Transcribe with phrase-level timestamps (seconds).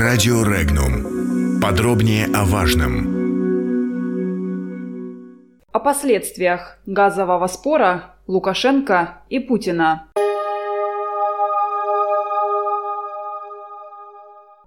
[0.00, 1.60] Радио Регнум.
[1.60, 3.04] Подробнее о важном.
[5.72, 10.08] О последствиях газового спора Лукашенко и Путина.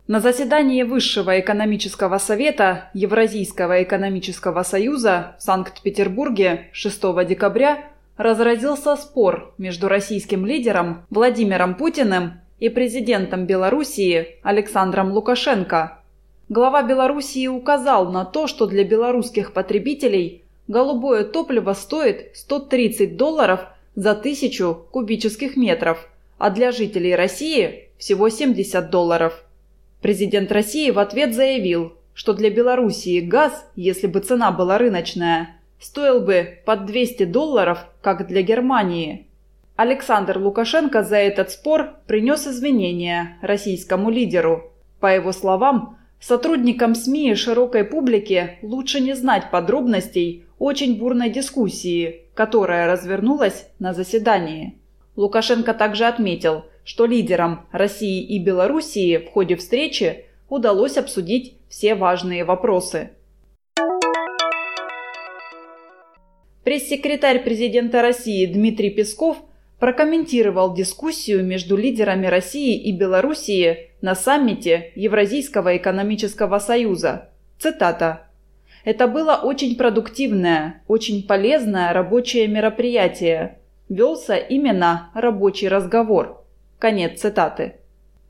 [0.05, 7.79] На заседании Высшего экономического совета Евразийского экономического союза в Санкт-Петербурге 6 декабря
[8.17, 15.99] разразился спор между российским лидером Владимиром Путиным и президентом Белоруссии Александром Лукашенко.
[16.49, 23.61] Глава Белоруссии указал на то, что для белорусских потребителей голубое топливо стоит 130 долларов
[23.95, 29.43] за тысячу кубических метров, а для жителей России всего 70 долларов.
[30.01, 36.19] Президент России в ответ заявил, что для Белоруссии газ, если бы цена была рыночная, стоил
[36.19, 39.27] бы под 200 долларов, как для Германии.
[39.75, 44.71] Александр Лукашенко за этот спор принес извинения российскому лидеру.
[44.99, 52.27] По его словам, сотрудникам СМИ и широкой публике лучше не знать подробностей очень бурной дискуссии,
[52.35, 54.77] которая развернулась на заседании.
[55.15, 62.45] Лукашенко также отметил, что лидерам России и Белоруссии в ходе встречи удалось обсудить все важные
[62.45, 63.09] вопросы.
[66.63, 69.37] Пресс-секретарь президента России Дмитрий Песков
[69.83, 77.31] прокомментировал дискуссию между лидерами России и Белоруссии на саммите Евразийского экономического союза.
[77.59, 78.27] Цитата.
[78.85, 83.57] «Это было очень продуктивное, очень полезное рабочее мероприятие.
[83.89, 86.45] Велся именно рабочий разговор».
[86.79, 87.73] Конец цитаты.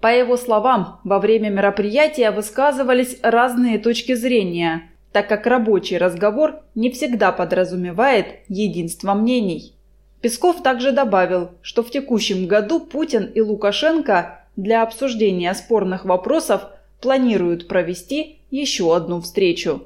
[0.02, 6.90] По его словам, во время мероприятия высказывались разные точки зрения– так как рабочий разговор не
[6.90, 9.76] всегда подразумевает единство мнений.
[10.24, 16.62] Песков также добавил, что в текущем году Путин и Лукашенко для обсуждения спорных вопросов
[17.02, 19.84] планируют провести еще одну встречу.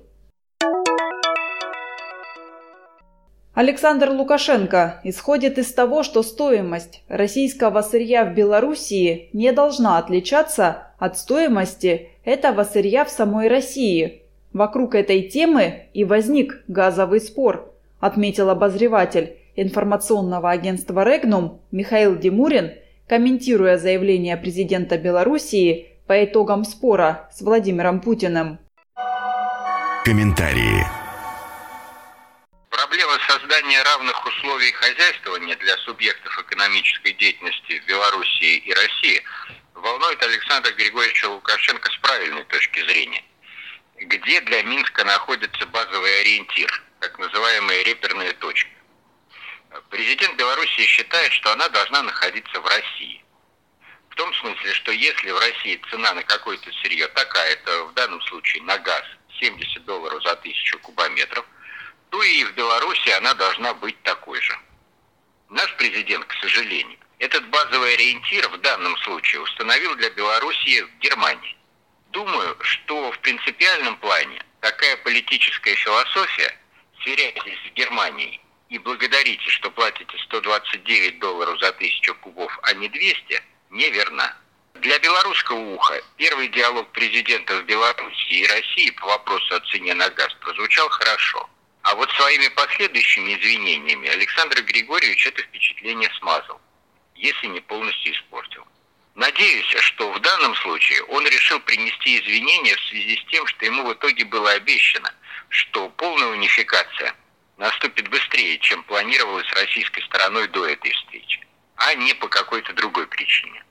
[3.56, 11.18] Александр Лукашенко исходит из того, что стоимость российского сырья в Белоруссии не должна отличаться от
[11.18, 14.22] стоимости этого сырья в самой России–
[14.54, 22.72] Вокруг этой темы и возник газовый спор, отметил обозреватель информационного агентства «Регнум» Михаил Димурин,
[23.10, 28.60] комментируя заявление президента Белоруссии по итогам спора с Владимиром Путиным.
[30.06, 30.86] Комментарии.
[32.70, 39.22] Проблема создания равных условий хозяйствования для субъектов экономической деятельности в Белоруссии и России
[39.76, 43.24] волнует Александра Григорьевича Лукашенко с правильной точки зрения–
[44.00, 48.70] где для Минска находится базовый ориентир, так называемая реперная точка.
[49.90, 53.24] Президент Беларуси считает, что она должна находиться в России.
[54.10, 58.64] В том смысле, что если в России цена на какое-то сырье такая-то, в данном случае
[58.64, 59.04] на газ
[59.40, 61.46] 70 долларов за тысячу кубометров,
[62.10, 64.58] то и в Беларуси она должна быть такой же.
[65.50, 71.58] Наш президент, к сожалению, этот базовый ориентир в данном случае установил для Белоруссии Германии.
[72.12, 76.58] Думаю, что в принципиальном плане такая политическая философия
[77.02, 83.42] «сверяйтесь с Германией и благодарите, что платите 129 долларов за тысячу кубов, а не 200»
[83.70, 84.36] неверна.
[84.76, 90.34] Для белорусского уха первый диалог президентов Беларуси и России по вопросу о цене на газ
[90.42, 91.50] прозвучал хорошо.
[91.82, 96.62] А вот своими последующими извинениями Александр Григорьевич это впечатление смазал,
[97.16, 98.68] если не полностью испортил.
[99.16, 103.88] Надеюсь, что в данном случае он решил принести извинения в связи с тем, что ему
[103.88, 105.12] в итоге было обещано,
[105.50, 107.16] что полная унификация
[107.58, 111.46] наступит быстрее, чем планировалось российской стороной до этой встречи,
[111.76, 113.64] а не по какой-то другой причине.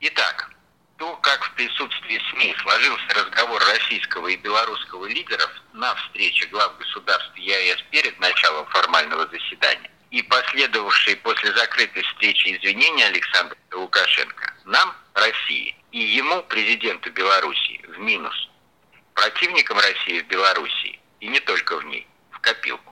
[0.00, 0.50] Итак,
[0.96, 7.36] то, как в присутствии СМИ сложился разговор российского и белорусского лидеров на встрече глав государств
[7.36, 15.74] ЕАЭС перед началом формального заседания, и последовавшие после закрытой встречи извинения Александра Лукашенко нам, России,
[15.90, 18.50] и ему, президенту Беларуси, в минус.
[19.14, 22.91] Противникам России в Беларуси, и не только в ней, в копилку.